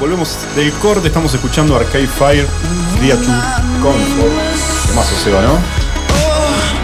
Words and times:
Volvemos 0.00 0.36
del 0.54 0.70
corte, 0.74 1.08
estamos 1.08 1.32
escuchando 1.34 1.74
Arcade 1.76 2.06
Fire, 2.06 2.46
Día 3.00 3.14
to 3.16 3.22
Comfort. 3.82 4.94
Más 4.94 5.06
o 5.12 5.24
Seba, 5.24 5.40
¿no? 5.42 5.58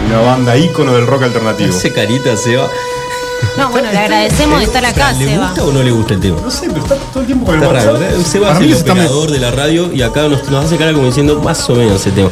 Una 0.07 0.19
banda 0.21 0.57
ícono 0.57 0.93
del 0.93 1.05
rock 1.07 1.23
alternativo. 1.23 1.69
Hace 1.69 1.93
carita, 1.93 2.35
Seba. 2.35 2.67
No, 3.57 3.69
bueno, 3.69 3.91
le 3.91 3.97
agradecemos 3.97 4.59
de 4.59 4.65
estar 4.65 4.83
acá, 4.85 5.11
¿Le 5.13 5.25
Seba. 5.25 5.47
gusta 5.47 5.63
o 5.63 5.71
no 5.71 5.83
le 5.83 5.91
gusta 5.91 6.13
el 6.15 6.19
tema? 6.21 6.37
No 6.41 6.49
sé, 6.49 6.67
pero 6.69 6.79
está 6.81 6.95
todo 6.95 7.19
el 7.21 7.25
tiempo 7.27 7.45
con 7.45 7.55
el 7.55 7.61
Está 7.61 7.73
raro. 7.73 7.93
WhatsApp. 7.93 8.19
¿eh? 8.19 8.23
Seba 8.25 8.47
Para 8.47 8.59
es 8.59 8.65
mí 8.65 8.71
el 8.71 8.77
está 8.77 8.91
operador 8.93 9.31
de 9.31 9.39
la 9.39 9.51
radio 9.51 9.93
y 9.93 10.01
acá 10.01 10.27
nos, 10.27 10.49
nos 10.49 10.65
hace 10.65 10.77
cara 10.77 10.93
como 10.93 11.05
diciendo 11.05 11.39
más 11.41 11.69
o 11.69 11.75
menos 11.75 12.01
ese 12.01 12.11
tema. 12.11 12.29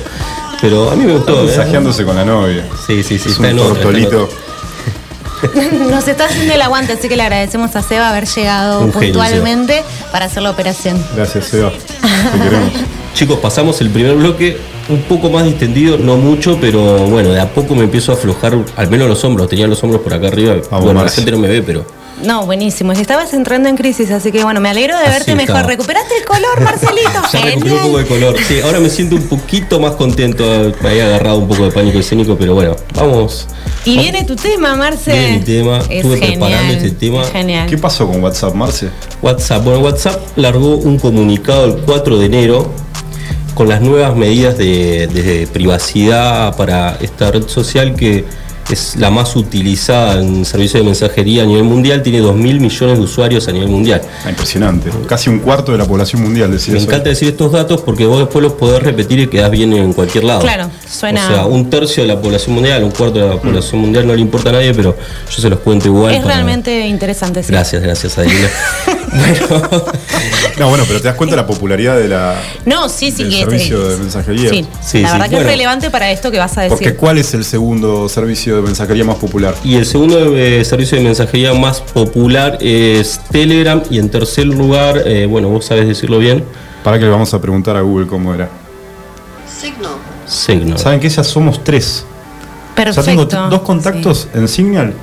Pero 0.61 0.89
a 0.91 0.95
mí 0.95 1.05
me 1.05 1.13
gustó. 1.13 1.41
¿eh? 1.41 1.45
mensajeándose 1.45 2.05
con 2.05 2.15
la 2.15 2.25
novia. 2.25 2.65
Sí, 2.87 3.03
sí, 3.03 3.19
sí. 3.19 3.29
Es 3.29 3.33
está 3.33 3.41
un 3.41 3.45
en 3.49 3.59
otra, 3.59 3.67
está 3.83 3.97
en 3.97 4.03
tortolito. 4.09 4.29
Nos 5.89 6.07
está 6.07 6.25
haciendo 6.25 6.53
el 6.53 6.61
aguante, 6.61 6.93
así 6.93 7.09
que 7.09 7.15
le 7.15 7.23
agradecemos 7.23 7.75
a 7.75 7.81
Seba 7.81 8.09
haber 8.09 8.25
llegado 8.25 8.81
Un 8.81 8.93
genio, 8.93 9.09
puntualmente 9.13 9.83
para 10.11 10.25
hacer 10.25 10.43
la 10.43 10.51
operación. 10.51 11.03
Gracias, 11.15 11.45
Seba. 11.45 11.71
Te 11.71 12.39
queremos. 12.39 12.71
Chicos, 13.13 13.39
pasamos 13.39 13.81
el 13.81 13.89
primer 13.89 14.15
bloque 14.15 14.57
un 14.89 15.01
poco 15.03 15.29
más 15.29 15.43
distendido, 15.45 15.97
no 15.97 16.17
mucho, 16.17 16.57
pero 16.59 16.99
bueno, 17.07 17.29
de 17.29 17.39
a 17.39 17.49
poco 17.49 17.75
me 17.75 17.83
empiezo 17.83 18.11
a 18.11 18.15
aflojar, 18.15 18.57
al 18.75 18.89
menos 18.89 19.07
los 19.07 19.23
hombros, 19.23 19.49
tenía 19.49 19.67
los 19.67 19.81
hombros 19.83 20.01
por 20.01 20.13
acá 20.13 20.27
arriba. 20.27 20.55
Vamos, 20.69 20.85
bueno, 20.85 21.03
la 21.03 21.09
gente 21.09 21.31
no 21.31 21.37
me 21.37 21.47
ve, 21.47 21.61
pero 21.61 21.85
No, 22.23 22.45
buenísimo. 22.45 22.93
Si 22.95 23.01
estabas 23.01 23.33
entrando 23.33 23.69
en 23.69 23.75
crisis, 23.77 24.11
así 24.11 24.31
que 24.31 24.43
bueno, 24.43 24.59
me 24.61 24.69
alegro 24.69 24.97
de 24.97 25.03
verte 25.05 25.35
mejor. 25.35 25.55
estaba. 25.55 25.67
¿Recuperaste 25.67 26.17
el 26.17 26.25
color, 26.25 26.61
Marcelito? 26.61 27.21
ya 27.33 27.41
recuperé 27.41 27.73
un 27.73 27.79
poco 27.81 27.97
de 27.97 28.05
color. 28.05 28.35
Sí, 28.47 28.59
ahora 28.61 28.79
me 28.79 28.89
siento 28.89 29.15
un 29.15 29.23
poquito 29.23 29.79
más 29.79 29.93
contento. 29.93 30.43
Me 30.81 30.89
había 30.89 31.05
agarrado 31.05 31.39
un 31.39 31.47
poco 31.47 31.65
de 31.65 31.71
pánico 31.71 31.99
escénico, 31.99 32.35
pero 32.37 32.53
bueno, 32.53 32.75
vamos. 32.93 33.47
Y 33.85 33.97
viene 33.97 34.23
tu 34.23 34.35
tema, 34.35 34.75
Marce. 34.75 35.11
Viene 35.11 35.37
mi 35.39 35.43
tema. 35.43 35.79
Es 35.79 35.89
Estuve 35.89 36.17
preparando 36.17 36.73
este 36.73 36.91
tema. 36.91 37.23
es 37.23 37.31
Genial. 37.31 37.69
¿Qué 37.69 37.77
pasó 37.77 38.07
con 38.07 38.23
WhatsApp, 38.23 38.53
Marce? 38.53 38.89
WhatsApp. 39.21 39.63
Bueno, 39.63 39.79
WhatsApp 39.79 40.21
largó 40.35 40.75
un 40.75 40.99
comunicado 40.99 41.65
el 41.65 41.77
4 41.77 42.17
de 42.17 42.25
enero 42.25 42.71
con 43.53 43.67
las 43.67 43.81
nuevas 43.81 44.15
medidas 44.15 44.57
de, 44.57 45.07
de 45.07 45.47
privacidad 45.47 46.55
para 46.55 46.97
esta 47.01 47.31
red 47.31 47.47
social 47.47 47.95
que 47.95 48.25
es 48.69 48.95
la 48.95 49.09
más 49.09 49.35
utilizada 49.35 50.19
en 50.21 50.45
servicio 50.45 50.79
de 50.79 50.85
mensajería 50.85 51.43
a 51.43 51.45
nivel 51.45 51.63
mundial, 51.63 52.01
tiene 52.03 52.19
2 52.19 52.35
mil 52.35 52.59
millones 52.59 52.97
de 52.97 53.03
usuarios 53.03 53.47
a 53.47 53.51
nivel 53.51 53.67
mundial. 53.69 54.01
Ah, 54.25 54.29
impresionante. 54.29 54.89
Casi 55.07 55.29
un 55.29 55.39
cuarto 55.39 55.71
de 55.71 55.77
la 55.77 55.85
población 55.85 56.21
mundial, 56.21 56.51
decía 56.51 56.73
Me 56.73 56.79
eso. 56.79 56.87
encanta 56.87 57.09
decir 57.09 57.27
estos 57.29 57.51
datos 57.51 57.81
porque 57.81 58.05
vos 58.05 58.19
después 58.19 58.43
los 58.43 58.53
podés 58.53 58.81
repetir 58.83 59.19
y 59.19 59.27
quedás 59.27 59.51
bien 59.51 59.73
en 59.73 59.93
cualquier 59.93 60.23
lado. 60.23 60.41
Claro, 60.41 60.69
suena- 60.89 61.25
O 61.25 61.33
sea, 61.33 61.45
un 61.45 61.69
tercio 61.69 62.03
de 62.03 62.07
la 62.07 62.21
población 62.21 62.55
mundial, 62.55 62.83
un 62.83 62.91
cuarto 62.91 63.19
de 63.19 63.27
la 63.35 63.41
población 63.41 63.81
mundial 63.81 64.07
no 64.07 64.13
le 64.15 64.21
importa 64.21 64.49
a 64.49 64.53
nadie, 64.53 64.73
pero 64.73 64.95
yo 65.29 65.41
se 65.41 65.49
los 65.49 65.59
cuento 65.59 65.87
igual. 65.87 66.13
Es 66.13 66.21
para- 66.21 66.35
realmente 66.35 66.87
interesante, 66.87 67.43
sí. 67.43 67.51
Gracias, 67.51 67.81
gracias, 67.81 68.17
Adelina. 68.17 68.49
bueno, 69.11 69.71
No, 70.59 70.69
bueno, 70.69 70.83
pero 70.87 70.99
te 71.01 71.07
das 71.07 71.15
cuenta 71.15 71.35
de 71.35 71.41
la 71.41 71.47
popularidad 71.47 71.97
de 71.97 72.07
la, 72.07 72.35
No, 72.65 72.87
sí, 72.89 73.11
sí. 73.11 73.23
del 73.23 73.31
que- 73.31 73.39
servicio 73.39 73.87
de 73.89 73.97
mensajería. 73.97 74.49
Sí, 74.49 74.65
Sí, 74.81 75.01
la 75.01 75.07
sí, 75.09 75.13
verdad 75.13 75.25
que 75.29 75.35
bueno. 75.35 75.39
es 75.39 75.45
relevante 75.55 75.89
para 75.89 76.11
esto 76.11 76.29
que 76.31 76.37
vas 76.39 76.57
a 76.57 76.61
decir. 76.61 76.77
Porque 76.77 76.95
¿cuál 76.95 77.17
es 77.17 77.33
el 77.33 77.43
segundo 77.43 78.07
servicio 78.09 78.57
de 78.57 78.61
mensajería 78.61 79.03
más 79.03 79.15
popular? 79.17 79.55
y 79.63 79.75
el 79.75 79.85
segundo 79.85 80.35
eh, 80.37 80.63
servicio 80.65 80.97
de 80.97 81.03
mensajería 81.03 81.53
más 81.53 81.79
popular 81.81 82.57
es 82.61 83.19
Telegram 83.31 83.81
y 83.89 83.99
en 83.99 84.09
tercer 84.09 84.45
lugar, 84.45 85.01
eh, 85.05 85.25
bueno, 85.25 85.49
vos 85.49 85.65
sabés 85.65 85.87
decirlo 85.87 86.19
bien, 86.19 86.43
Para 86.83 86.97
que 86.99 87.05
le 87.05 87.11
vamos 87.11 87.33
a 87.33 87.39
preguntar 87.41 87.75
a 87.77 87.81
Google 87.81 88.07
cómo 88.07 88.33
era. 88.33 88.49
Signal. 89.59 89.91
Signal. 90.27 90.77
¿Saben 90.79 90.99
que 90.99 91.09
ya 91.09 91.23
somos 91.23 91.63
tres? 91.63 92.05
Perfecto. 92.75 93.01
Ya 93.01 93.05
tengo 93.05 93.27
t- 93.27 93.35
dos 93.49 93.61
contactos 93.61 94.27
en 94.33 94.47
Signal. 94.47 94.93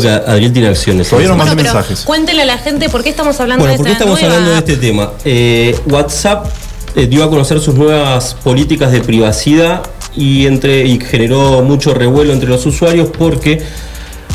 que 0.24 0.30
Adriel 0.30 0.52
tiene 0.52 0.68
acciones. 0.68 1.08
Todavía 1.08 1.28
no 1.28 1.54
mensajes. 1.54 2.00
Cuéntele 2.00 2.42
a 2.42 2.46
la 2.46 2.58
gente 2.58 2.88
por 2.88 3.02
qué 3.02 3.10
estamos 3.10 3.38
hablando 3.40 3.64
Bueno, 3.64 3.72
de 3.72 3.76
¿por 3.78 3.86
qué 3.86 3.92
esta 3.92 4.04
estamos 4.04 4.20
nueva- 4.20 4.36
hablando 4.36 4.52
de 4.52 4.58
este 4.72 4.76
tema? 4.86 5.12
Eh, 5.24 5.78
WhatsApp 5.86 6.46
eh, 6.94 7.06
dio 7.06 7.24
a 7.24 7.30
conocer 7.30 7.60
sus 7.60 7.74
nuevas 7.74 8.34
políticas 8.42 8.90
de 8.92 9.00
privacidad 9.00 9.82
y, 10.16 10.46
entre, 10.46 10.86
y 10.86 10.98
generó 11.00 11.62
mucho 11.62 11.94
revuelo 11.94 12.32
entre 12.32 12.48
los 12.48 12.64
usuarios 12.66 13.08
porque 13.16 13.62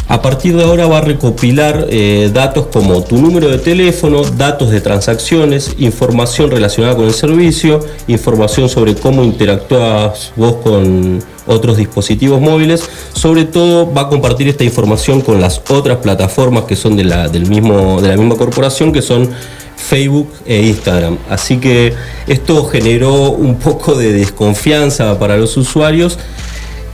a 0.10 0.22
partir 0.22 0.56
de 0.56 0.64
ahora 0.64 0.88
va 0.88 1.00
a 1.00 1.02
recopilar 1.02 1.88
eh, 1.90 2.32
datos 2.34 2.68
como 2.68 3.04
tu 3.04 3.18
número 3.18 3.50
de 3.50 3.58
teléfono, 3.58 4.24
datos 4.24 4.72
de 4.72 4.80
transacciones, 4.80 5.76
información 5.80 6.50
relacionada 6.50 6.96
con 6.96 7.06
el 7.06 7.14
servicio, 7.14 7.82
información 8.08 8.70
sobre 8.70 8.96
cómo 8.96 9.24
interactúas 9.24 10.32
vos 10.38 10.58
con 10.64 11.22
otros 11.46 11.76
dispositivos 11.76 12.40
móviles. 12.40 12.90
Sobre 13.14 13.44
todo 13.44 13.92
va 13.92 14.04
a 14.04 14.10
compartir 14.10 14.48
esta 14.48 14.64
información 14.64 15.20
con 15.20 15.42
las 15.42 15.62
otras 15.70 15.98
plataformas 15.98 16.64
que 16.64 16.78
son 16.78 16.96
del 16.96 17.50
mismo, 17.50 18.02
de 18.02 18.08
la 18.08 18.16
misma 18.16 18.36
corporación, 18.36 18.94
que 18.94 19.02
son 19.02 19.30
Facebook 19.76 20.32
e 20.46 20.68
Instagram. 20.68 21.18
Así 21.30 21.58
que 21.58 21.94
esto 22.28 22.66
generó 22.66 23.32
un 23.32 23.58
poco 23.58 23.96
de 23.96 24.14
desconfianza 24.14 25.20
para 25.20 25.38
los 25.38 25.56
usuarios 25.58 26.18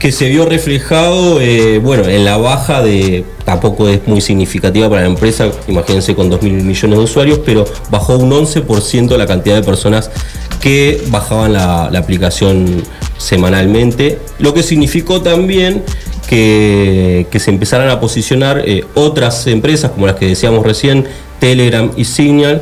que 0.04 0.12
se 0.12 0.28
vio 0.28 0.44
reflejado, 0.44 1.40
eh, 1.40 1.78
bueno, 1.78 2.06
en 2.06 2.26
la 2.26 2.36
baja 2.36 2.82
de, 2.82 3.24
tampoco 3.46 3.88
es 3.88 4.06
muy 4.06 4.20
significativa 4.20 4.86
para 4.90 5.00
la 5.00 5.08
empresa, 5.08 5.48
imagínense 5.66 6.14
con 6.14 6.28
2 6.28 6.42
mil 6.42 6.62
millones 6.62 6.98
de 6.98 7.04
usuarios, 7.04 7.40
pero 7.42 7.64
bajó 7.88 8.18
un 8.18 8.30
11% 8.30 9.16
la 9.16 9.26
cantidad 9.26 9.54
de 9.54 9.62
personas 9.62 10.10
que 10.60 11.02
bajaban 11.06 11.54
la, 11.54 11.84
aplicación 11.84 12.82
semanalmente, 13.16 14.18
lo 14.38 14.52
que 14.52 14.62
significó 14.62 15.22
también 15.22 15.82
que, 16.28 17.26
que 17.30 17.40
se 17.40 17.50
empezaran 17.50 17.88
a 17.88 17.98
posicionar 17.98 18.62
eh, 18.66 18.84
otras 18.92 19.46
empresas, 19.46 19.92
como 19.92 20.06
las 20.06 20.16
que 20.16 20.26
decíamos 20.26 20.66
recién, 20.66 21.06
Telegram 21.40 21.90
y 21.96 22.04
Signal, 22.04 22.60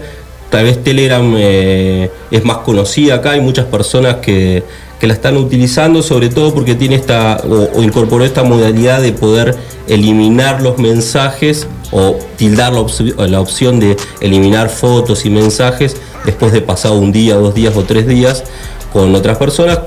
Tal 0.53 0.65
vez 0.65 0.85
Telegram 0.85 1.35
eh, 1.39 2.11
es 2.31 2.45
más 2.45 2.59
conocida 2.59 3.15
acá, 3.15 3.31
hay 3.31 3.41
muchas 3.41 3.65
personas 3.65 4.17
que, 4.17 4.63
que 5.03 5.09
la 5.09 5.15
están 5.15 5.37
utilizando, 5.37 6.01
sobre 6.01 6.29
todo 6.29 6.55
porque 6.55 6.77
tiene 6.77 6.95
esta, 6.95 7.39
o, 7.39 7.83
incorporó 7.83 8.25
esta 8.25 8.45
modalidad 8.45 9.03
de 9.03 9.11
poder 9.11 9.57
eliminar 9.89 10.63
los 10.63 10.79
mensajes 10.79 11.67
o 11.91 12.17
tildar 12.37 12.73
la, 12.73 12.83
opci- 12.83 13.13
la 13.27 13.41
opción 13.41 13.81
de 13.81 13.97
eliminar 14.21 14.69
fotos 14.69 15.27
y 15.27 15.31
mensajes 15.31 15.97
después 16.25 16.53
de 16.53 16.61
pasado 16.61 17.01
un 17.01 17.11
día, 17.11 17.35
dos 17.35 17.53
días 17.53 17.75
o 17.77 17.83
tres 17.83 18.07
días 18.07 18.45
con 18.93 19.13
otras 19.17 19.39
personas 19.39 19.81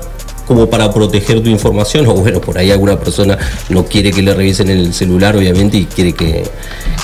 como 0.46 0.68
para 0.68 0.92
proteger 0.92 1.42
tu 1.42 1.48
información, 1.48 2.06
o 2.08 2.12
bueno, 2.12 2.42
por 2.42 2.58
ahí 2.58 2.70
alguna 2.70 3.00
persona 3.00 3.38
no 3.70 3.86
quiere 3.86 4.10
que 4.10 4.20
le 4.20 4.34
revisen 4.34 4.68
el 4.68 4.92
celular, 4.92 5.34
obviamente, 5.34 5.78
y 5.78 5.86
quiere 5.86 6.12
que, 6.12 6.44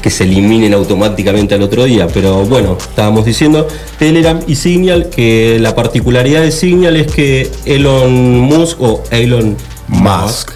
que 0.02 0.10
se 0.10 0.24
eliminen 0.24 0.74
automáticamente 0.74 1.54
al 1.54 1.62
otro 1.62 1.84
día. 1.84 2.08
Pero 2.12 2.44
bueno, 2.44 2.76
estábamos 2.78 3.24
diciendo 3.24 3.68
Telegram 3.98 4.40
y 4.46 4.56
Signal, 4.56 5.08
que 5.08 5.58
la 5.60 5.74
particularidad 5.74 6.42
de 6.42 6.50
Signal 6.50 6.96
es 6.96 7.12
que 7.12 7.50
Elon 7.64 8.40
Musk 8.40 8.80
o 8.80 9.04
Elon 9.10 9.56
Musk 9.88 10.52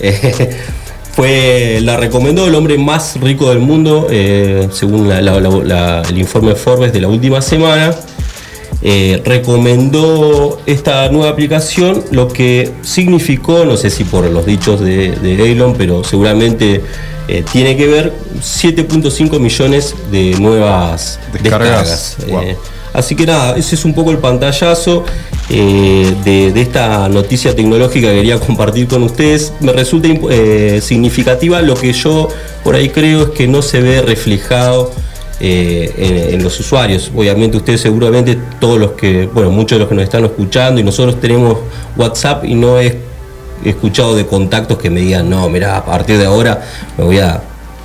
fue, 1.12 1.78
la 1.82 1.96
recomendó 1.96 2.46
el 2.46 2.54
hombre 2.54 2.76
más 2.76 3.18
rico 3.20 3.48
del 3.50 3.60
mundo, 3.60 4.08
eh, 4.10 4.68
según 4.72 5.10
el 5.10 6.18
informe 6.18 6.54
Forbes 6.54 6.92
de 6.92 7.00
la 7.00 7.08
última 7.08 7.40
semana. 7.40 7.94
Eh, 8.80 9.22
recomendó 9.24 10.60
esta 10.66 11.08
nueva 11.10 11.30
aplicación, 11.30 12.04
lo 12.12 12.28
que 12.28 12.70
significó, 12.82 13.64
no 13.64 13.76
sé 13.76 13.90
si 13.90 14.04
por 14.04 14.30
los 14.30 14.46
dichos 14.46 14.80
de 14.80 15.50
Elon, 15.50 15.74
pero 15.76 16.04
seguramente 16.04 16.82
eh, 17.28 17.44
tiene 17.52 17.76
que 17.76 17.86
ver 17.86 18.12
7.5 18.40 19.38
millones 19.38 19.94
de 20.10 20.34
nuevas 20.38 21.20
Descargas. 21.32 22.16
descargas. 22.16 22.16
Wow. 22.28 22.40
Eh, 22.42 22.56
así 22.92 23.14
que 23.14 23.26
nada, 23.26 23.56
ese 23.56 23.74
es 23.74 23.84
un 23.84 23.94
poco 23.94 24.10
el 24.10 24.18
pantallazo 24.18 25.04
eh, 25.50 26.14
de, 26.24 26.52
de 26.52 26.60
esta 26.60 27.08
noticia 27.08 27.54
tecnológica 27.54 28.08
que 28.08 28.14
quería 28.14 28.40
compartir 28.40 28.88
con 28.88 29.02
ustedes. 29.02 29.52
Me 29.60 29.72
resulta 29.72 30.08
significativa, 30.80 31.60
lo 31.62 31.74
que 31.74 31.92
yo 31.92 32.28
por 32.64 32.74
ahí 32.74 32.88
creo 32.88 33.22
es 33.24 33.28
que 33.30 33.46
no 33.46 33.62
se 33.62 33.80
ve 33.80 34.02
reflejado 34.02 34.90
eh, 35.40 35.94
en, 36.30 36.34
en 36.34 36.42
los 36.42 36.58
usuarios. 36.58 37.12
Obviamente 37.14 37.56
ustedes 37.56 37.80
seguramente, 37.80 38.36
todos 38.58 38.76
los 38.76 38.92
que, 38.92 39.26
bueno, 39.26 39.50
muchos 39.50 39.76
de 39.76 39.80
los 39.80 39.88
que 39.88 39.94
nos 39.94 40.02
están 40.02 40.24
escuchando 40.24 40.80
y 40.80 40.84
nosotros 40.84 41.20
tenemos 41.20 41.58
WhatsApp 41.96 42.44
y 42.44 42.54
no 42.54 42.76
he 43.64 43.70
escuchado 43.70 44.14
de 44.16 44.26
contactos 44.26 44.78
que 44.78 44.90
me 44.90 45.00
digan, 45.00 45.28
no, 45.28 45.48
mira, 45.48 45.76
a 45.76 45.84
partir 45.84 46.18
de 46.18 46.26
ahora 46.26 46.62
me 46.96 47.04
voy 47.04 47.18
a 47.18 47.42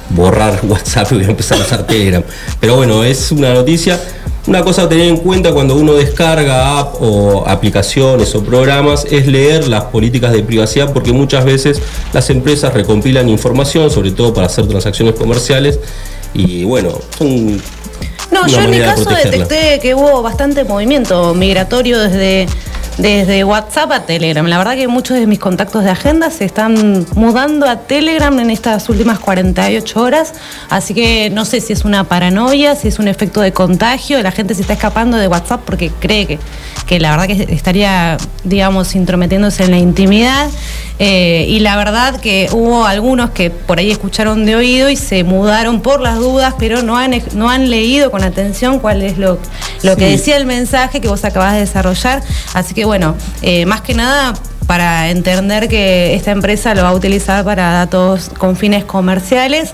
borrar 0.10 0.60
WhatsApp 0.68 1.12
y 1.12 1.16
voy 1.16 1.26
a 1.26 1.30
empezar 1.30 1.60
a 1.60 1.62
usar 1.62 1.86
Telegram. 1.86 2.24
Pero 2.60 2.76
bueno, 2.76 3.04
es 3.04 3.32
una 3.32 3.54
noticia. 3.54 4.00
Una 4.46 4.62
cosa 4.62 4.84
a 4.84 4.90
tener 4.90 5.08
en 5.08 5.18
cuenta 5.18 5.54
cuando 5.54 5.76
uno 5.76 5.94
descarga 5.94 6.80
app 6.80 7.02
o 7.02 7.46
aplicaciones 7.48 8.36
o 8.36 8.44
programas 8.44 9.06
es 9.10 9.26
leer 9.26 9.70
las 9.70 9.86
políticas 9.86 10.34
de 10.34 10.44
privacidad 10.44 10.92
porque 10.92 11.14
muchas 11.14 11.46
veces 11.46 11.82
las 12.12 12.30
empresas 12.30 12.74
recompilan 12.74 13.30
información, 13.30 13.90
sobre 13.90 14.12
todo 14.12 14.34
para 14.34 14.48
hacer 14.48 14.68
transacciones 14.68 15.16
comerciales. 15.16 15.80
Y 16.34 16.66
bueno, 16.66 16.92
son 17.18 17.62
No, 18.32 18.46
yo 18.48 18.60
en 18.60 18.72
mi 18.72 18.80
de 18.80 18.86
caso 18.86 19.06
protegerla. 19.06 19.46
detecté 19.46 19.80
que 19.80 19.96
hubo 19.96 20.22
bastante 20.22 20.66
movimiento 20.66 21.34
migratorio 21.34 22.00
desde, 22.00 22.48
desde 22.98 23.44
WhatsApp 23.44 23.92
a 23.92 24.06
Telegram. 24.06 24.46
La 24.46 24.58
verdad 24.58 24.76
que 24.76 24.88
muchos 24.88 25.18
de 25.18 25.26
mis 25.28 25.40
contactos 25.40 25.84
de 25.84 25.90
agenda 25.90 26.30
se 26.30 26.46
están 26.46 27.06
mudando 27.16 27.68
a 27.68 27.78
Telegram 27.82 28.38
en 28.40 28.50
estas 28.50 28.88
últimas 28.90 29.20
48 29.20 30.02
horas, 30.02 30.34
así 30.70 30.94
que 30.94 31.30
no 31.30 31.46
sé 31.46 31.62
si 31.62 31.74
es 31.74 31.86
una 31.86 32.04
paranoia, 32.04 32.76
si 32.76 32.88
es 32.88 33.00
un 33.00 33.08
efecto 33.08 33.42
de 33.42 33.52
contagio, 33.52 34.22
la 34.22 34.32
gente 34.32 34.54
se 34.56 34.62
está 34.62 34.74
escapando 34.74 35.18
de 35.18 35.28
WhatsApp 35.28 35.62
porque 35.66 35.92
cree 36.00 36.28
que, 36.28 36.40
que 36.86 37.00
la 37.00 37.12
verdad 37.12 37.28
que 37.28 37.54
estaría, 37.54 38.18
digamos, 38.44 38.96
intrometiéndose 38.96 39.64
en 39.64 39.72
la 39.72 39.78
intimidad. 39.78 40.50
Eh, 41.00 41.48
y 41.50 41.60
la 41.60 41.76
verdad 41.76 42.20
que 42.22 42.48
hubo 42.52 42.86
algunos 42.86 43.32
que 43.32 43.50
por 43.50 43.80
ahí 43.80 43.90
escucharon 43.90 44.46
de 44.46 44.56
oído 44.56 44.90
y 44.90 44.96
se 44.96 45.24
mudaron 45.24 45.82
por 45.82 46.00
las 46.00 46.20
dudas, 46.20 46.54
pero 46.60 46.84
no 46.84 46.98
han, 46.98 47.20
no 47.34 47.50
han 47.50 47.72
leído 47.72 48.12
con 48.12 48.24
atención 48.24 48.80
cuál 48.80 49.02
es 49.02 49.18
lo, 49.18 49.40
lo 49.82 49.98
que 49.98 50.06
decía 50.08 50.38
el 50.38 50.46
mensaje 50.46 51.02
que 51.02 51.08
vos 51.08 51.26
acabás 51.26 51.54
de 51.54 51.62
desarrollar. 51.62 52.22
Así 52.54 52.76
que 52.76 52.83
bueno, 52.86 53.16
eh, 53.42 53.66
más 53.66 53.82
que 53.82 53.94
nada 53.94 54.34
para 54.68 55.10
entender 55.10 55.68
que 55.68 56.14
esta 56.16 56.32
empresa 56.32 56.74
lo 56.74 56.84
va 56.84 56.90
a 56.90 56.94
utilizar 56.94 57.44
para 57.44 57.72
datos 57.72 58.30
con 58.38 58.56
fines 58.56 58.86
comerciales, 58.86 59.74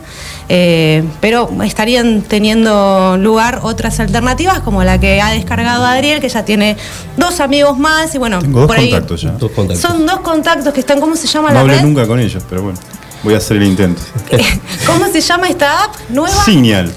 eh, 0.49 1.03
pero 1.21 1.47
estarían 1.63 2.23
teniendo 2.23 3.15
lugar 3.17 3.59
otras 3.61 3.99
alternativas 3.99 4.61
como 4.61 4.83
la 4.83 4.99
que 4.99 5.21
ha 5.21 5.29
descargado 5.29 5.85
Adriel, 5.85 6.19
que 6.19 6.29
ya 6.29 6.43
tiene 6.43 6.75
dos 7.17 7.39
amigos 7.39 7.77
más 7.77 8.15
y 8.15 8.17
bueno, 8.17 8.39
Tengo 8.39 8.61
dos 8.61 8.67
por 8.67 8.77
ahí 8.79 8.89
contactos 8.89 9.21
ya. 9.21 9.31
Dos 9.33 9.51
contactos. 9.51 9.79
son 9.91 10.05
dos 10.07 10.19
contactos 10.21 10.73
que 10.73 10.79
están, 10.79 10.99
¿cómo 10.99 11.15
se 11.15 11.27
llama 11.27 11.49
No 11.49 11.53
la 11.53 11.59
hablé 11.61 11.75
red? 11.75 11.83
nunca 11.83 12.07
con 12.07 12.19
ellos, 12.19 12.43
pero 12.49 12.63
bueno, 12.63 12.79
voy 13.23 13.35
a 13.35 13.37
hacer 13.37 13.57
el 13.57 13.63
intento. 13.63 14.01
¿Cómo 14.87 15.05
se 15.11 15.21
llama 15.21 15.49
esta 15.49 15.83
app 15.83 15.95
nueva? 16.09 16.43
Signal. 16.43 16.91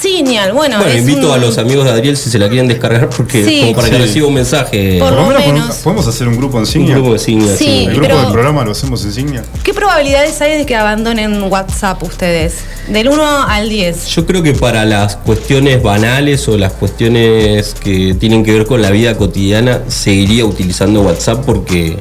Signal, 0.00 0.52
bueno. 0.52 0.76
Bueno, 0.78 0.90
es 0.92 1.00
invito 1.00 1.28
un- 1.28 1.34
a 1.34 1.36
los 1.36 1.58
amigos 1.58 1.84
de 1.84 1.90
Adriel 1.90 2.16
si 2.16 2.30
se 2.30 2.38
la 2.38 2.48
quieren 2.48 2.68
descargar 2.68 3.10
porque 3.10 3.44
Sí. 3.44 3.60
como 3.60 3.74
para 3.74 3.90
que 3.90 3.96
Sí. 3.96 4.02
reciba 4.02 4.26
un 4.28 4.34
mensaje. 4.34 4.98
Por 4.98 5.08
Por 5.10 5.18
lo 5.18 5.26
menos 5.28 5.46
menos. 5.46 5.76
podemos- 5.76 6.06
hacer 6.06 6.28
un 6.28 6.36
grupo 6.36 6.56
en 6.56 6.60
un 6.62 6.66
Signal. 6.66 6.94
grupo 6.98 7.12
de 7.12 7.18
signos. 7.18 7.50
Sí. 7.58 7.84
El 7.84 7.90
grupo 7.96 8.00
pero- 8.02 8.20
del 8.22 8.32
programa 8.32 8.64
lo 8.64 8.70
hacemos 8.72 9.04
en 9.04 9.12
Signal. 9.12 9.44
¿Qué 9.62 9.74
probabilidades 9.74 10.40
hay 10.40 10.58
de 10.58 10.66
que 10.66 10.74
abandonen 10.76 11.42
WhatsApp 11.44 12.02
ustedes? 12.02 12.54
Del 12.88 13.08
1 13.08 13.42
al 13.46 13.68
10. 13.68 14.06
Yo 14.08 14.24
creo 14.26 14.42
que 14.42 14.54
para 14.54 14.84
las 14.84 15.16
cuestiones 15.16 15.82
banales 15.82 16.48
o 16.48 16.56
las 16.56 16.72
cuestiones 16.72 17.74
que 17.74 18.14
tienen 18.18 18.44
que 18.44 18.52
ver 18.52 18.66
con 18.66 18.80
la 18.82 18.90
vida 18.90 19.16
cotidiana, 19.16 19.80
seguiría 19.88 20.44
utilizando 20.46 21.02
WhatsApp 21.02 21.44
porque 21.44 21.98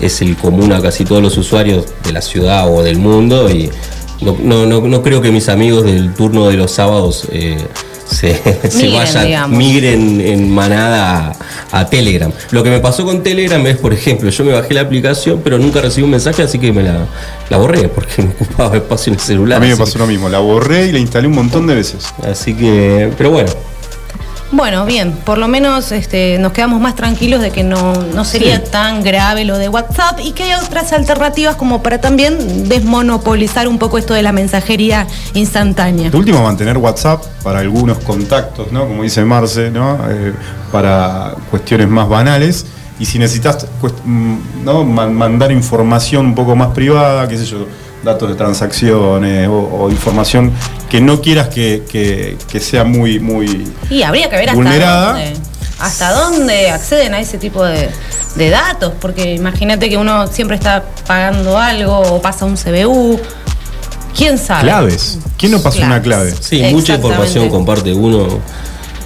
es 0.00 0.22
el 0.22 0.36
común 0.36 0.72
a 0.72 0.80
casi 0.80 1.04
todos 1.04 1.20
los 1.22 1.36
usuarios 1.36 1.84
de 2.04 2.12
la 2.12 2.22
ciudad 2.22 2.72
o 2.72 2.82
del 2.82 2.98
mundo 2.98 3.50
y 3.50 3.70
no, 4.20 4.36
no, 4.40 4.66
no, 4.66 4.80
no 4.80 5.02
creo 5.02 5.20
que 5.20 5.30
mis 5.30 5.48
amigos 5.48 5.84
del 5.84 6.12
turno 6.14 6.48
de 6.48 6.56
los 6.56 6.70
sábados 6.70 7.26
eh, 7.32 7.56
se, 8.10 8.40
vayan, 8.92 9.26
digamos. 9.26 9.58
migren 9.58 10.20
en 10.20 10.50
manada 10.50 11.32
a, 11.70 11.80
a 11.80 11.86
Telegram. 11.88 12.30
Lo 12.50 12.62
que 12.62 12.70
me 12.70 12.80
pasó 12.80 13.04
con 13.04 13.22
Telegram 13.22 13.64
es, 13.66 13.76
por 13.78 13.92
ejemplo, 13.92 14.30
yo 14.30 14.44
me 14.44 14.52
bajé 14.52 14.74
la 14.74 14.82
aplicación, 14.82 15.40
pero 15.42 15.58
nunca 15.58 15.80
recibí 15.80 16.04
un 16.04 16.10
mensaje, 16.10 16.42
así 16.42 16.58
que 16.58 16.72
me 16.72 16.82
la, 16.82 17.06
la 17.48 17.56
borré 17.56 17.88
porque 17.88 18.22
me 18.22 18.30
ocupaba 18.30 18.76
espacio 18.76 19.12
en 19.12 19.18
el 19.18 19.24
celular. 19.24 19.58
A 19.58 19.64
mí 19.64 19.68
me 19.68 19.76
pasó 19.76 19.98
lo 19.98 20.06
mismo. 20.06 20.28
La 20.28 20.40
borré 20.40 20.86
y 20.86 20.92
la 20.92 20.98
instalé 20.98 21.28
un 21.28 21.34
montón 21.34 21.66
de 21.66 21.74
veces. 21.74 22.12
Así 22.22 22.54
que, 22.54 23.12
pero 23.16 23.30
bueno, 23.30 23.50
Bueno, 24.52 24.84
bien, 24.84 25.12
por 25.12 25.38
lo 25.38 25.46
menos 25.46 25.92
este, 25.92 26.36
nos 26.40 26.50
quedamos 26.52 26.80
más 26.80 26.96
tranquilos 26.96 27.40
de 27.40 27.52
que 27.52 27.62
no, 27.62 27.92
no 27.92 28.24
sería 28.24 28.56
Sí. 28.56 28.64
tan 28.72 29.00
grave 29.02 29.44
lo 29.44 29.56
de 29.58 29.68
WhatsApp 29.68 30.18
y 30.24 30.32
que 30.32 30.42
hay 30.42 30.54
otras 30.60 30.92
alternativas 30.92 31.54
como 31.54 31.82
para 31.84 32.00
también 32.00 32.68
desmonopolizar 32.68 33.68
un 33.68 33.78
poco 33.78 33.96
esto 33.96 34.12
de 34.12 34.22
la 34.22 34.32
mensajería 34.32 35.06
instantánea. 35.34 36.10
De 36.10 36.16
último, 36.16 36.42
mantener 36.42 36.78
WhatsApp 36.78 37.22
para 37.44 37.60
algunos 37.60 37.98
contactos, 37.98 38.72
¿no? 38.72 38.88
Como 38.88 39.04
dice 39.04 39.24
Marce, 39.24 39.70
¿no? 39.70 39.98
Eh, 40.10 40.32
para 40.72 41.32
cuestiones 41.50 41.88
más 41.88 42.08
banales. 42.08 42.66
Y 42.98 43.06
si 43.06 43.18
necesitas 43.18 43.66
mm, 44.04 44.36
¿no? 44.64 44.84
Man- 44.84 45.14
mandar 45.14 45.52
información 45.52 46.26
un 46.26 46.34
poco 46.34 46.54
más 46.56 46.68
privada, 46.74 47.26
qué 47.28 47.38
sé 47.38 47.46
yo, 47.46 47.66
datos 48.02 48.28
de 48.28 48.34
transacciones 48.34 49.48
o, 49.48 49.52
o 49.84 49.90
información 49.90 50.52
que 50.88 51.00
no 51.00 51.20
quieras 51.20 51.48
que, 51.48 51.84
que- 51.90 52.36
que 52.50 52.60
sea 52.60 52.84
muy, 52.84 53.20
muy 53.20 53.70
Y 53.90 54.02
habría 54.02 54.28
que 54.30 54.36
ver 54.36 54.48
hasta 54.48 54.54
Vulnerada. 54.54 55.06
dónde, 55.12 55.32
hasta 55.78 56.12
dónde 56.12 56.70
acceden 56.70 57.14
a 57.14 57.20
ese 57.20 57.38
tipo 57.38 57.64
de, 57.64 57.88
de 58.36 58.50
datos, 58.50 58.92
porque 59.00 59.34
imagínate 59.34 59.88
que 59.88 59.96
uno 59.96 60.26
siempre 60.26 60.56
está 60.56 60.84
pagando 61.06 61.58
algo 61.58 61.98
o 62.00 62.20
pasa 62.22 62.44
un 62.44 62.56
CBU. 62.56 63.20
¿Quién 64.16 64.38
sabe? 64.38 64.62
claves. 64.62 65.18
¿Quién 65.38 65.52
no 65.52 65.62
pasó 65.62 65.80
una 65.82 66.02
clave? 66.02 66.34
sí, 66.40 66.62
mucha 66.72 66.94
información 66.96 67.48
comparte 67.48 67.92
uno. 67.92 68.26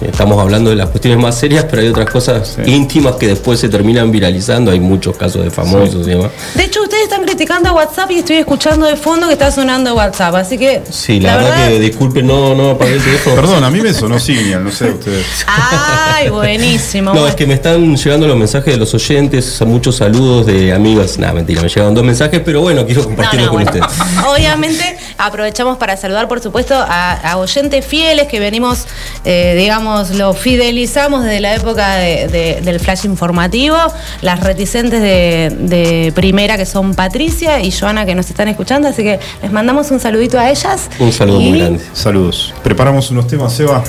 Estamos 0.01 0.39
hablando 0.39 0.69
de 0.69 0.75
las 0.75 0.89
cuestiones 0.89 1.19
más 1.19 1.37
serias, 1.37 1.65
pero 1.69 1.81
hay 1.81 1.87
otras 1.87 2.09
cosas 2.09 2.57
Sí. 2.63 2.71
íntimas 2.71 3.15
que 3.15 3.27
después 3.27 3.59
se 3.59 3.69
terminan 3.69 4.11
viralizando. 4.11 4.71
Hay 4.71 4.79
muchos 4.79 5.15
casos 5.17 5.43
de 5.43 5.51
famosos 5.51 6.05
y 6.07 6.11
demás. 6.11 6.31
De 6.53 6.63
hecho, 6.65 6.81
ustedes 6.83 7.03
están 7.03 7.23
criticando 7.23 7.69
a 7.69 7.73
WhatsApp 7.73 8.11
y 8.11 8.19
estoy 8.19 8.37
escuchando 8.37 8.85
de 8.85 8.95
fondo 8.97 9.27
que 9.27 9.33
está 9.33 9.51
sonando 9.51 9.95
WhatsApp, 9.95 10.35
así 10.35 10.57
que. 10.57 10.81
Sí, 10.89 11.19
la, 11.19 11.37
verdad, 11.37 11.67
que 11.69 11.79
disculpen, 11.79 12.27
no, 12.27 12.55
no 12.55 12.71
apagué 12.71 12.93
el 12.95 13.03
teléfono. 13.03 13.35
Perdón, 13.37 13.63
a 13.63 13.69
mí 13.69 13.81
me 13.81 13.93
sonó 13.93 14.19
Signal, 14.19 14.63
no 14.63 14.71
sé 14.71 14.89
ustedes. 14.91 15.25
Ay, 15.47 16.29
buenísimo. 16.29 17.13
No, 17.13 17.27
es 17.27 17.35
que 17.35 17.45
me 17.47 17.53
están 17.53 17.95
llegando 17.95 18.27
los 18.27 18.37
mensajes 18.37 18.73
de 18.73 18.79
los 18.79 18.93
oyentes, 18.93 19.61
muchos 19.65 19.95
saludos 19.97 20.45
de 20.45 20.73
amigos. 20.73 21.17
Nada, 21.17 21.33
mentira, 21.33 21.61
me 21.61 21.69
llegaron 21.69 21.93
dos 21.93 22.03
mensajes, 22.03 22.41
pero 22.43 22.61
bueno, 22.61 22.85
quiero 22.85 23.03
No, 23.03 23.09
no, 23.09 23.15
con 23.15 23.63
bueno. 23.63 23.71
ustedes. 23.71 23.85
Obviamente 24.27 24.97
aprovechamos 25.17 25.77
para 25.77 25.97
saludar, 25.97 26.27
por 26.27 26.41
supuesto, 26.41 26.75
a, 26.75 27.13
a 27.13 27.37
oyentes 27.37 27.85
fieles 27.85 28.27
que 28.27 28.39
venimos, 28.39 28.85
eh, 29.23 29.55
digamos, 29.57 30.11
lo 30.11 30.33
fidelizamos 30.33 31.23
desde 31.23 31.39
la 31.39 31.55
época 31.55 31.95
de- 31.95 32.27
de- 32.27 32.61
del 32.61 32.79
flash 32.79 33.05
informativo, 33.05 33.77
las 34.21 34.39
reticentes 34.41 35.01
de, 35.01 35.55
de 35.59 36.11
primera 36.13 36.57
que 36.57 36.65
son 36.65 36.93
Patricia 36.95 37.59
y 37.61 37.71
Joana 37.71 38.05
que 38.05 38.15
nos 38.15 38.29
están 38.29 38.47
escuchando, 38.47 38.87
así 38.87 39.03
que 39.03 39.19
les 39.41 39.51
mandamos 39.51 39.91
un 39.91 39.99
saludito 39.99 40.39
a 40.39 40.49
ellas. 40.49 40.89
Un 40.99 41.11
saludo 41.11 41.41
Y- 41.41 41.49
muy 41.49 41.59
grande. 41.59 41.83
Saludos. 41.93 42.53
Preparamos 42.63 43.09
unos 43.11 43.27
temas, 43.27 43.53
Seba. 43.53 43.83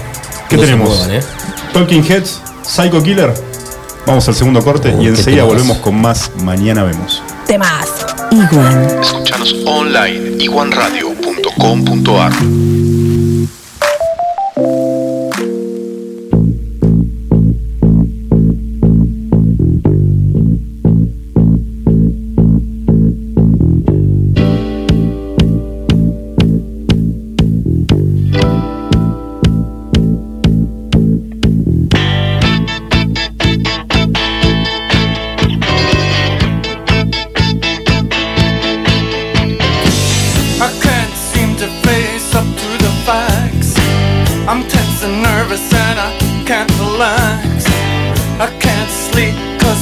¿Qué 0.49 0.56
No 0.56 0.62
tenemos? 0.62 0.88
muevan, 0.88 1.11
¿eh? 1.17 1.20
Talking 1.73 2.05
Heads, 2.08 2.40
Psycho 2.62 3.02
Killer. 3.02 3.32
Vamos 4.06 4.28
al 4.28 4.34
segundo 4.37 4.62
corte 4.62 4.94
Oh, 4.96 5.02
y 5.02 5.08
enseguida 5.08 5.43
temas. 5.43 5.55
volvemos 5.56 5.78
con 5.78 6.00
más. 6.00 6.31
Mañana 6.43 6.84
vemos. 6.84 7.20
Temas. 7.49 7.88
Iguan. 8.31 9.00
Escuchanos 9.02 9.56
online 9.67 10.37
iguanradio.com.ar 10.44 11.15
www.radiocomunitaria.com.ar 11.36 13.25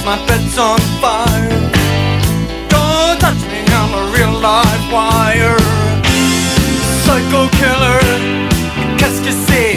my 0.05 0.19
bed's 0.27 0.59
on 0.59 0.79
fire. 1.01 1.49
Don't 2.69 3.19
touch 3.19 3.41
me, 3.51 3.65
I'm 3.81 3.93
a 3.95 4.13
real 4.13 4.33
live 4.39 4.93
wire. 4.93 5.57
Psycho 7.05 7.49
killer, 7.59 8.01
qu'est-ce 8.99 9.21
que 9.23 9.33
c'est? 9.47 9.74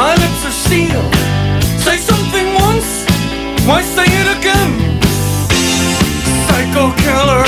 My 0.00 0.14
lips 0.14 0.42
are 0.46 0.56
sealed. 0.66 1.14
Say 1.84 1.98
something 1.98 2.54
once, 2.54 3.04
why 3.68 3.82
say 3.82 4.06
it 4.20 4.28
again? 4.38 4.72
Psycho 6.46 6.84
killer. 7.02 7.44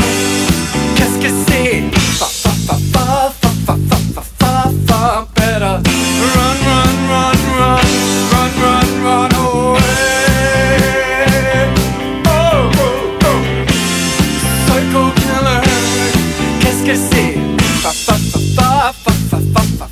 Qu'est-ce 0.97 1.19
que 1.25 1.31
c'est? 1.47 1.91
Fa 2.21 2.27
fa 2.43 2.53
fa 2.67 2.77
fa 2.93 3.11
fa 3.41 3.51
fa 3.67 3.75
fa 3.89 3.99
fa 4.13 4.23
fa 4.41 4.53
fa. 4.87 5.01
Better 5.35 5.77
run, 6.35 6.59
run, 6.69 6.97
run, 7.13 7.39
run, 7.59 7.87
run, 8.33 8.53
run, 8.63 8.89
run 9.07 9.33
away. 9.47 10.13
Oh, 12.27 12.71
oh, 12.85 13.27
oh. 13.31 13.41
Psycho 14.67 15.03
killer. 15.23 15.61
Qu'est-ce 16.61 16.83
que 16.85 16.97
c'est? 17.11 17.33
Fa 17.83 17.93
fa 18.07 18.15
fa 18.15 18.93
fa 18.93 19.13
fa 19.31 19.39
fa 19.55 19.63
fa. 19.79 19.87